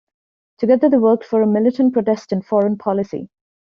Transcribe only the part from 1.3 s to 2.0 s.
a militant